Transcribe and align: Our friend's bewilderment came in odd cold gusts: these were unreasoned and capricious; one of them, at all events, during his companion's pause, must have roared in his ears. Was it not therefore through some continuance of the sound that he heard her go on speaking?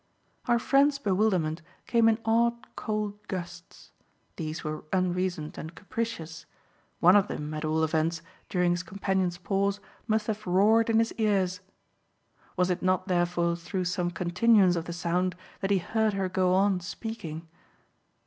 Our 0.47 0.57
friend's 0.57 0.97
bewilderment 0.97 1.61
came 1.85 2.09
in 2.09 2.17
odd 2.25 2.75
cold 2.75 3.19
gusts: 3.27 3.91
these 4.35 4.63
were 4.63 4.83
unreasoned 4.91 5.59
and 5.59 5.75
capricious; 5.75 6.47
one 6.99 7.15
of 7.15 7.27
them, 7.27 7.53
at 7.53 7.63
all 7.63 7.83
events, 7.83 8.23
during 8.49 8.71
his 8.71 8.81
companion's 8.81 9.37
pause, 9.37 9.79
must 10.07 10.25
have 10.25 10.47
roared 10.47 10.89
in 10.89 10.97
his 10.97 11.13
ears. 11.19 11.59
Was 12.57 12.71
it 12.71 12.81
not 12.81 13.09
therefore 13.09 13.55
through 13.55 13.85
some 13.85 14.09
continuance 14.09 14.75
of 14.75 14.85
the 14.85 14.91
sound 14.93 15.35
that 15.59 15.69
he 15.69 15.77
heard 15.77 16.13
her 16.13 16.27
go 16.27 16.55
on 16.55 16.79
speaking? 16.79 17.47